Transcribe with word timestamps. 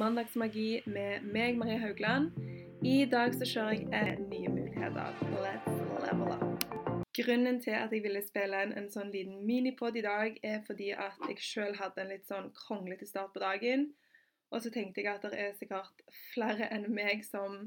Mandagsmagi 0.00 0.80
med 0.86 1.20
meg, 1.22 1.56
Marie 1.58 1.78
Haugland. 1.78 2.30
I 2.84 3.04
dag 3.04 3.34
så 3.36 3.44
kjører 3.44 3.72
jeg 3.72 3.88
en 4.16 4.22
nye 4.30 4.48
muligheter. 4.48 5.18
Let's 5.42 5.74
level 6.06 6.30
up. 6.32 6.62
Grunnen 7.18 7.58
til 7.60 7.74
at 7.76 7.92
jeg 7.92 8.02
ville 8.06 8.22
spille 8.24 8.62
en, 8.62 8.72
en 8.80 8.86
sånn 8.88 9.10
liten 9.12 9.42
minipod 9.44 9.98
i 10.00 10.04
dag, 10.06 10.38
er 10.42 10.62
fordi 10.64 10.94
at 10.96 11.18
jeg 11.28 11.44
sjøl 11.44 11.76
hadde 11.76 12.00
en 12.00 12.12
litt 12.14 12.24
sånn 12.32 12.48
kronglete 12.56 13.04
start 13.10 13.34
på 13.34 13.42
dagen. 13.42 13.90
Og 14.48 14.64
så 14.64 14.72
tenkte 14.72 15.02
jeg 15.04 15.10
at 15.12 15.26
det 15.26 15.36
er 15.36 15.52
sikkert 15.58 16.00
flere 16.30 16.70
enn 16.72 16.88
meg 16.96 17.20
som 17.28 17.58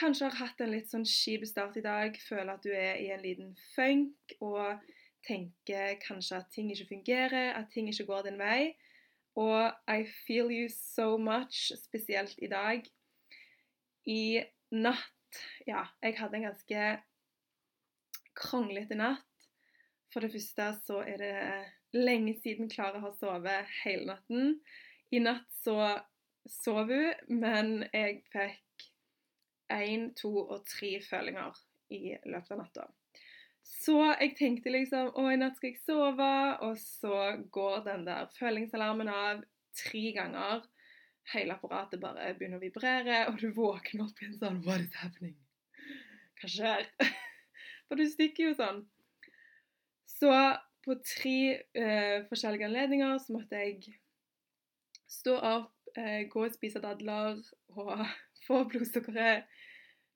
kanskje 0.00 0.30
har 0.30 0.38
hatt 0.46 0.62
en 0.64 0.72
litt 0.72 0.88
sånn 0.88 1.04
kjip 1.04 1.44
start 1.50 1.76
i 1.76 1.84
dag. 1.84 2.16
Føler 2.30 2.54
at 2.54 2.64
du 2.64 2.72
er 2.72 2.96
i 2.96 3.10
en 3.12 3.26
liten 3.26 3.52
funk 3.74 4.38
og 4.40 4.80
tenker 5.28 6.00
kanskje 6.00 6.40
at 6.40 6.48
ting 6.56 6.72
ikke 6.72 6.94
fungerer, 6.94 7.52
at 7.60 7.68
ting 7.76 7.92
ikke 7.92 8.08
går 8.08 8.30
din 8.30 8.40
vei. 8.40 8.72
Og 9.38 9.72
I 9.88 10.04
feel 10.26 10.50
you 10.52 10.68
so 10.68 11.16
much, 11.16 11.72
spesielt 11.80 12.38
i 12.38 12.50
dag. 12.52 12.84
I 14.06 14.44
natt 14.70 15.08
Ja, 15.64 15.86
jeg 16.02 16.18
hadde 16.18 16.36
en 16.36 16.50
ganske 16.50 16.80
kronglete 18.36 18.98
natt. 18.98 19.46
For 20.12 20.20
det 20.20 20.34
første 20.34 20.66
så 20.84 20.98
er 21.08 21.22
det 21.22 21.36
lenge 21.96 22.34
siden 22.42 22.68
Klara 22.68 23.00
har 23.00 23.14
sovet 23.16 23.70
hele 23.82 24.10
natten. 24.12 24.58
I 25.08 25.22
natt 25.24 25.48
så 25.62 25.78
sov 26.48 26.90
hun, 26.92 27.38
men 27.40 27.86
jeg 27.92 28.20
fikk 28.32 28.88
én, 29.72 30.10
to 30.18 30.34
og 30.42 30.66
tre 30.68 30.98
følinger 31.04 31.56
i 31.92 32.18
løpet 32.26 32.52
av 32.52 32.60
natta. 32.60 32.88
Så 33.62 33.96
jeg 34.20 34.34
tenkte 34.38 34.72
liksom 34.74 35.12
Å, 35.18 35.24
i 35.32 35.38
natt 35.38 35.58
skal 35.58 35.72
jeg 35.72 35.80
sove. 35.84 36.34
Og 36.66 36.78
så 36.80 37.18
går 37.54 37.84
den 37.88 38.06
der 38.08 38.30
følingsalarmen 38.38 39.10
av 39.12 39.42
tre 39.78 40.04
ganger. 40.16 40.64
Hele 41.32 41.54
apparatet 41.56 42.02
bare 42.02 42.32
begynner 42.34 42.58
å 42.58 42.64
vibrere, 42.64 43.20
og 43.30 43.38
du 43.38 43.52
våkner 43.54 44.08
opp 44.08 44.22
i 44.22 44.26
en 44.26 44.38
sånn 44.40 44.58
What 44.66 44.82
is 44.82 44.96
happening? 44.98 45.36
Hva 46.40 46.50
skjer? 46.50 46.88
For 47.86 48.00
du 48.00 48.08
stikker 48.10 48.50
jo 48.50 48.56
sånn. 48.58 48.82
Så 50.10 50.32
på 50.82 50.96
tre 51.06 51.36
uh, 51.78 52.24
forskjellige 52.26 52.66
anledninger 52.66 53.20
så 53.22 53.36
måtte 53.36 53.60
jeg 53.62 53.94
stå 55.10 55.36
opp, 55.38 55.70
uh, 55.94 56.22
gå 56.32 56.42
og 56.42 56.56
spise 56.56 56.82
dadler 56.82 57.38
og 57.76 58.02
få 58.46 58.64
blodsukkeret 58.72 59.46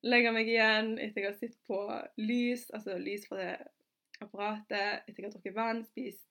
legge 0.07 0.31
meg 0.35 0.49
igjen 0.49 0.95
etter 0.97 1.23
jeg 1.23 1.31
har 1.31 1.37
sett 1.39 1.57
på 1.67 1.81
lys, 2.21 2.67
altså 2.75 2.97
lys 3.01 3.27
fra 3.29 3.39
det 3.41 3.51
apparatet, 4.23 5.03
etter 5.05 5.21
jeg 5.21 5.27
har 5.27 5.35
drukket 5.35 5.57
vann, 5.57 5.83
spist 5.85 6.27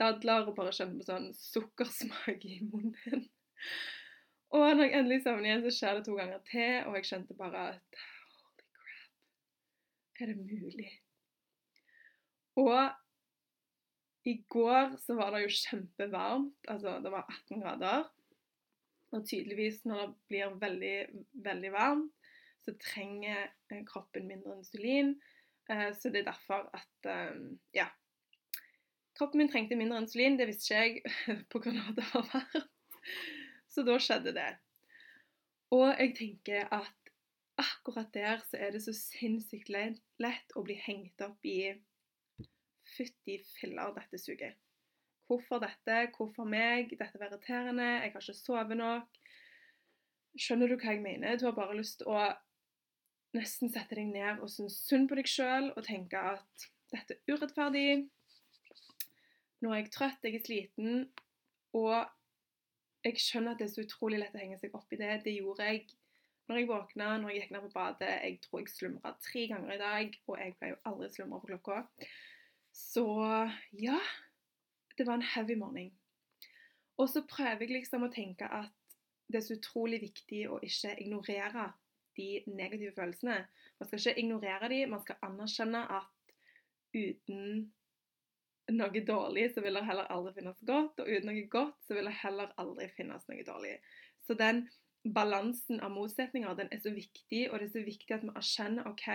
dadler 0.00 0.48
og 0.48 0.56
bare 0.56 0.72
kjent 0.74 0.96
på 0.98 1.06
sånn 1.06 1.30
sukkersmak 1.36 2.44
i 2.48 2.60
munnen. 2.64 3.26
Og 4.56 4.64
når 4.64 4.88
jeg 4.88 4.96
endelig 4.98 5.20
sovner 5.22 5.46
igjen, 5.46 5.60
så 5.62 5.70
skjer 5.76 5.98
det 5.98 6.06
to 6.08 6.16
ganger 6.18 6.40
til, 6.48 6.72
og 6.88 6.96
jeg 6.98 7.06
skjønte 7.06 7.36
bare 7.38 7.60
at 7.70 7.98
Holy 8.00 8.64
crap. 8.74 9.12
Er 10.18 10.32
det 10.32 10.38
mulig? 10.40 10.88
Og 12.58 14.26
i 14.26 14.34
går 14.50 14.96
så 15.04 15.14
var 15.20 15.30
det 15.36 15.44
jo 15.44 15.52
kjempevarmt. 15.54 16.66
Altså, 16.72 16.96
det 17.04 17.12
var 17.14 17.30
18 17.30 17.62
grader. 17.62 18.08
Og 19.14 19.22
tydeligvis 19.26 19.84
når 19.86 20.02
det 20.02 20.18
blir 20.32 20.58
veldig, 20.64 20.96
veldig 21.46 21.72
varmt, 21.76 22.19
så 22.64 22.74
trenger 22.82 23.48
eh, 23.70 23.82
kroppen 23.88 24.28
mindre 24.28 24.58
insulin. 24.58 25.14
Eh, 25.70 25.90
så 25.96 26.12
det 26.12 26.22
er 26.22 26.32
derfor 26.32 26.68
at 26.76 27.10
eh, 27.10 27.40
Ja. 27.76 27.88
Kroppen 29.18 29.42
min 29.42 29.50
trengte 29.52 29.76
mindre 29.76 29.98
insulin, 30.00 30.38
det 30.38 30.46
visste 30.48 30.78
ikke 30.80 31.02
jeg 31.26 31.44
pga. 31.52 31.74
at 31.88 31.96
det 31.98 32.06
var 32.14 32.28
varmt. 32.32 32.70
Så 33.70 33.84
da 33.86 33.98
skjedde 34.00 34.32
det. 34.34 34.50
Og 35.70 35.86
jeg 35.92 36.14
tenker 36.18 36.66
at 36.74 37.12
akkurat 37.60 38.08
der 38.14 38.40
så 38.42 38.56
er 38.56 38.72
det 38.74 38.82
så 38.82 38.94
sinnssykt 38.96 39.68
lett 39.70 40.56
å 40.56 40.64
bli 40.64 40.78
hengt 40.80 41.20
opp 41.22 41.44
i 41.46 41.74
Fytti 42.90 43.36
filler, 43.60 43.92
dette 43.94 44.18
suger. 44.18 44.56
Hvorfor 45.30 45.60
dette? 45.62 46.08
Hvorfor 46.16 46.48
meg? 46.48 46.90
Dette 46.98 47.20
var 47.20 47.30
irriterende. 47.30 47.86
Jeg 47.86 48.10
har 48.10 48.24
ikke 48.24 48.34
sovet 48.34 48.80
nok. 48.80 49.20
Skjønner 50.34 50.70
du 50.70 50.74
hva 50.74 50.96
jeg 50.96 51.02
mener? 51.04 51.36
Du 51.38 51.46
har 51.46 51.54
bare 51.54 51.76
lyst 51.78 52.00
til 52.00 52.10
å 52.10 52.24
nesten 53.36 53.70
sette 53.70 53.96
deg 53.98 54.10
ned 54.10 54.42
og 54.42 54.50
synes 54.50 54.78
synd 54.88 55.08
på 55.10 55.18
deg 55.18 55.28
sjøl 55.30 55.70
og 55.74 55.84
tenke 55.86 56.20
at 56.34 56.66
dette 56.90 57.16
er 57.16 57.34
urettferdig. 57.34 58.08
Nå 59.60 59.72
er 59.72 59.82
jeg 59.82 59.92
trøtt, 59.94 60.24
jeg 60.24 60.40
er 60.40 60.44
sliten, 60.44 61.04
og 61.76 61.94
jeg 63.04 63.20
skjønner 63.22 63.54
at 63.54 63.60
det 63.60 63.68
er 63.68 63.74
så 63.74 63.84
utrolig 63.84 64.20
lett 64.20 64.34
å 64.36 64.40
henge 64.40 64.58
seg 64.60 64.74
opp 64.76 64.92
i 64.92 64.98
det. 65.00 65.12
Det 65.24 65.36
gjorde 65.36 65.68
jeg 65.68 65.84
når 66.50 66.58
jeg 66.58 66.68
våkna, 66.70 67.10
når 67.20 67.30
jeg 67.30 67.42
gikk 67.42 67.52
ned 67.54 67.66
på 67.68 67.72
badet. 67.76 68.10
Jeg 68.24 68.40
tror 68.42 68.62
jeg 68.62 68.72
slumra 68.72 69.14
tre 69.22 69.44
ganger 69.52 69.76
i 69.76 69.80
dag, 69.80 70.18
og 70.26 70.40
jeg 70.40 70.56
pleier 70.58 70.74
jo 70.74 70.80
aldri 70.90 71.24
å 71.24 71.28
på 71.30 71.40
klokka. 71.52 71.78
Så 72.74 73.06
ja 73.74 73.98
Det 74.96 75.06
var 75.06 75.16
en 75.16 75.30
heavy 75.34 75.54
morning. 75.56 75.92
Og 77.00 77.08
så 77.08 77.22
prøver 77.24 77.64
jeg 77.64 77.72
liksom 77.72 78.04
å 78.04 78.12
tenke 78.12 78.44
at 78.44 78.74
det 79.30 79.38
er 79.38 79.46
så 79.46 79.56
utrolig 79.56 80.00
viktig 80.02 80.42
å 80.50 80.58
ikke 80.66 80.96
ignorere 81.00 81.70
de 82.20 82.54
negative 82.60 82.92
følelsene. 82.96 83.40
Man 83.80 83.88
skal 83.88 84.00
ikke 84.00 84.20
ignorere 84.20 84.68
de, 84.72 84.80
man 84.92 85.02
skal 85.04 85.20
anerkjenne 85.24 85.84
at 85.96 86.34
uten 86.94 87.70
noe 88.70 89.02
dårlig 89.06 89.48
så 89.54 89.62
vil 89.64 89.78
det 89.78 89.86
heller 89.86 90.10
aldri 90.12 90.34
finnes 90.36 90.60
godt, 90.66 91.00
og 91.00 91.08
uten 91.08 91.30
noe 91.30 91.46
godt 91.50 91.86
så 91.86 91.96
vil 91.96 92.10
det 92.10 92.18
heller 92.20 92.52
aldri 92.60 92.86
finnes 92.94 93.26
noe 93.30 93.46
dårlig. 93.46 93.76
Så 94.26 94.36
den 94.38 94.66
balansen 95.14 95.80
av 95.80 95.94
motsetninger 95.94 96.54
den 96.58 96.70
er 96.72 96.82
så 96.82 96.92
viktig, 96.94 97.46
og 97.50 97.58
det 97.58 97.70
er 97.70 97.74
så 97.78 97.84
viktig 97.86 98.14
at 98.14 98.26
vi 98.26 98.34
erkjenner 98.36 98.90
OK, 98.90 99.06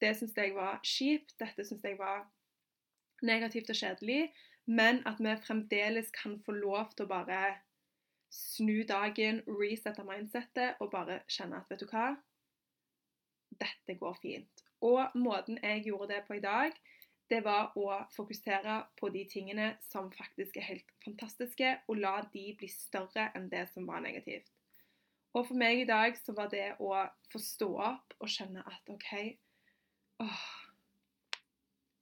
det 0.00 0.14
syns 0.16 0.36
jeg 0.36 0.54
var 0.56 0.80
kjipt, 0.86 1.36
dette 1.40 1.64
syns 1.66 1.84
jeg 1.84 1.98
var 2.00 2.24
negativt 3.26 3.70
og 3.70 3.78
kjedelig, 3.78 4.30
men 4.70 5.02
at 5.08 5.20
vi 5.20 5.34
fremdeles 5.44 6.10
kan 6.14 6.38
få 6.44 6.54
lov 6.56 6.94
til 6.96 7.06
å 7.06 7.12
bare 7.12 7.42
snu 8.30 8.82
dagen, 8.86 9.42
resette 9.48 10.04
mindsettet 10.06 10.80
og 10.80 10.92
bare 10.92 11.20
kjenne 11.30 11.60
at 11.60 11.70
vet 11.70 11.82
du 11.82 11.88
hva, 11.90 12.14
dette 13.58 13.96
går 13.98 14.16
fint. 14.22 14.64
Og 14.86 15.16
måten 15.18 15.58
jeg 15.62 15.84
gjorde 15.88 16.14
det 16.14 16.22
på 16.26 16.38
i 16.38 16.44
dag, 16.44 16.76
det 17.30 17.44
var 17.46 17.76
å 17.78 18.00
fokusere 18.10 18.80
på 18.98 19.10
de 19.14 19.22
tingene 19.30 19.74
som 19.86 20.08
faktisk 20.14 20.56
er 20.58 20.66
helt 20.66 20.94
fantastiske, 21.04 21.76
og 21.86 22.00
la 22.02 22.16
de 22.32 22.48
bli 22.58 22.70
større 22.72 23.28
enn 23.38 23.46
det 23.52 23.68
som 23.70 23.86
var 23.86 24.02
negativt. 24.02 24.50
Og 25.30 25.46
for 25.46 25.54
meg 25.58 25.84
i 25.84 25.86
dag 25.86 26.16
så 26.18 26.34
var 26.34 26.50
det 26.50 26.72
å 26.82 26.90
få 27.30 27.38
stå 27.38 27.68
opp 27.86 28.16
og 28.18 28.30
skjønne 28.30 28.64
at 28.66 28.90
OK 28.90 29.10
åh, 30.24 30.46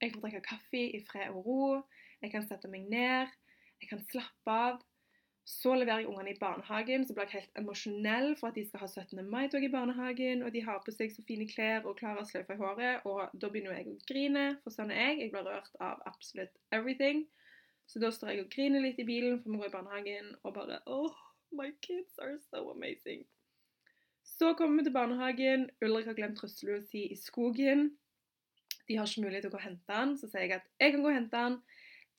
Jeg 0.01 0.15
får 0.15 0.23
drikke 0.23 0.41
kaffe 0.47 0.81
i 0.81 1.01
fred 1.05 1.35
og 1.35 1.45
ro. 1.45 1.63
Jeg 2.23 2.31
kan 2.33 2.47
sette 2.47 2.71
meg 2.71 2.87
ned. 2.89 3.29
Jeg 3.83 3.89
kan 3.91 4.01
slappe 4.09 4.55
av. 4.55 4.79
Så 5.49 5.71
leverer 5.73 6.03
jeg 6.03 6.11
ungene 6.11 6.35
i 6.35 6.37
barnehagen, 6.37 7.07
så 7.07 7.15
blir 7.17 7.25
jeg 7.25 7.41
helt 7.41 7.55
emosjonell 7.57 8.35
for 8.37 8.51
at 8.51 8.57
de 8.59 8.63
skal 8.67 8.83
ha 8.83 8.87
17. 8.87 9.23
mai-tog 9.33 9.63
i 9.65 9.71
barnehagen, 9.73 10.43
og 10.45 10.53
de 10.53 10.61
har 10.61 10.83
på 10.85 10.93
seg 10.93 11.09
så 11.09 11.23
fine 11.25 11.47
klær 11.49 11.87
og 11.89 11.97
klarer 11.97 12.27
sløyfe 12.29 12.53
i 12.53 12.59
håret, 12.59 13.07
og 13.09 13.33
da 13.33 13.49
begynner 13.49 13.79
jeg 13.79 13.89
å 13.89 13.95
grine, 14.11 14.43
for 14.61 14.75
sånn 14.75 14.93
er 14.93 15.07
jeg. 15.07 15.23
Jeg 15.23 15.31
blir 15.33 15.47
rørt 15.49 15.79
av 15.81 16.03
absolutt 16.11 16.53
everything. 16.75 17.23
Så 17.89 17.97
da 18.03 18.11
står 18.13 18.35
jeg 18.35 18.43
og 18.43 18.51
griner 18.53 18.85
litt 18.85 19.01
i 19.01 19.07
bilen 19.07 19.39
for 19.41 19.49
vi 19.49 19.57
går 19.63 19.71
i 19.71 19.73
barnehagen, 19.73 20.29
og 20.43 20.53
bare 20.59 20.77
Oh, 20.85 21.17
my 21.51 21.71
kids 21.81 22.21
are 22.21 22.37
so 22.45 22.69
amazing. 22.69 23.25
Så 24.21 24.53
kommer 24.53 24.77
vi 24.77 24.85
til 24.85 24.93
barnehagen. 24.93 25.69
Ulrik 25.81 26.05
har 26.11 26.17
glemt 26.19 26.37
trusselua 26.37 26.83
si 26.85 27.07
i 27.09 27.17
skogen. 27.17 27.87
De 28.85 28.99
har 28.99 29.09
ikke 29.09 29.25
mulighet 29.25 29.47
til 29.47 29.49
å 29.49 29.55
gå 29.55 29.63
og 29.63 29.65
hente 29.65 29.89
den. 29.97 30.13
Så 30.21 30.29
sier 30.29 30.45
jeg 30.45 30.59
at 30.59 30.69
jeg 30.77 30.93
kan 30.93 31.01
gå 31.01 31.09
og 31.09 31.17
hente 31.17 31.41
den. 31.41 31.57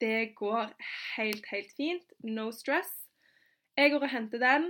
Det 0.03 0.35
går 0.35 0.75
helt, 1.15 1.47
helt 1.55 1.71
fint. 1.79 2.19
No 2.27 2.51
stress. 2.51 2.91
Jeg 3.81 3.91
går 3.95 4.03
og 4.05 4.11
henter 4.13 4.39
den. 4.39 4.65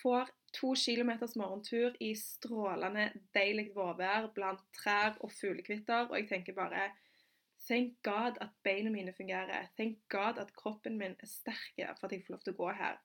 Får 0.00 0.30
to 0.56 0.70
kilometers 0.74 1.34
morgentur 1.36 1.96
i 2.00 2.14
strålende 2.16 3.10
deilig 3.36 3.66
vårvær 3.74 4.30
blant 4.38 4.62
trær 4.78 5.18
og 5.20 5.34
fuglekvitter, 5.36 6.06
og 6.08 6.14
jeg 6.16 6.28
tenker 6.30 6.56
bare 6.56 6.86
Thank 7.66 7.98
God 8.06 8.38
at 8.40 8.54
beina 8.64 8.90
mine 8.90 9.12
fungerer. 9.12 9.68
Thank 9.76 9.98
God 10.08 10.40
at 10.40 10.54
kroppen 10.56 10.96
min 10.98 11.16
er 11.20 11.28
sterk 11.28 11.76
for 11.98 12.06
at 12.06 12.12
jeg 12.12 12.24
får 12.24 12.36
lov 12.36 12.46
til 12.46 12.54
å 12.54 12.60
gå 12.62 12.70
her. 12.78 12.96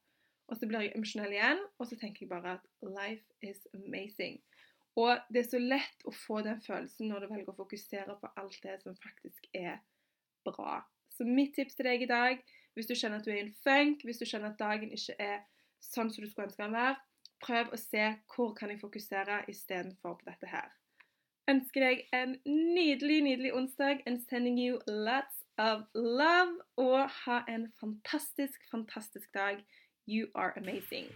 Og 0.47 0.59
så 0.59 0.69
blir 0.69 0.85
jeg 0.85 0.95
emosjonell 0.95 1.35
igjen, 1.35 1.59
og 1.79 1.89
så 1.89 1.99
tenker 1.99 2.23
jeg 2.23 2.31
bare 2.31 2.55
at 2.59 2.71
life 2.85 3.51
is 3.51 3.67
amazing. 3.75 4.39
Og 4.95 5.19
det 5.27 5.43
er 5.43 5.49
så 5.49 5.59
lett 5.59 6.07
å 6.07 6.15
få 6.15 6.39
den 6.47 6.63
følelsen 6.63 7.11
når 7.11 7.25
du 7.25 7.33
velger 7.33 7.51
å 7.51 7.59
fokusere 7.59 8.15
på 8.21 8.31
alt 8.39 8.63
det 8.63 8.79
som 8.83 8.95
faktisk 9.03 9.51
er 9.59 9.79
bra. 10.47 10.79
Så 11.11 11.27
mitt 11.27 11.55
tips 11.57 11.75
til 11.75 11.91
deg 11.91 12.07
i 12.07 12.11
dag 12.11 12.43
hvis 12.73 12.89
du 12.89 12.95
kjenner 12.95 13.19
at 13.19 13.25
du 13.25 13.31
er 13.31 13.39
i 13.39 13.45
en 13.45 13.55
funk, 13.63 14.03
hvis 14.07 14.21
du 14.21 14.25
kjenner 14.25 14.51
at 14.51 14.59
dagen 14.59 14.91
ikke 14.95 15.15
er 15.19 15.41
sånn 15.81 16.11
som 16.11 16.23
du 16.23 16.29
skulle 16.29 16.49
ønske 16.49 16.63
den 16.63 16.77
var, 16.77 16.99
prøv 17.41 17.73
å 17.73 17.79
se 17.79 18.05
hvor 18.33 18.53
kan 18.57 18.71
jeg 18.71 18.81
fokusere 18.81 19.41
istedenfor 19.51 20.19
på 20.19 20.29
dette 20.29 20.51
her. 20.51 20.69
Ønsker 21.49 21.83
deg 21.83 22.03
en 22.15 22.37
nydelig, 22.45 23.21
nydelig 23.25 23.53
onsdag 23.57 24.03
and 24.05 24.21
sending 24.29 24.59
you 24.61 24.79
lots 24.87 25.41
of 25.57 25.83
love. 25.95 26.61
Og 26.77 27.09
ha 27.25 27.41
en 27.49 27.71
fantastisk, 27.81 28.61
fantastisk 28.71 29.33
dag. 29.33 29.65
You 30.07 30.29
are 30.35 30.53
amazing. 30.57 31.09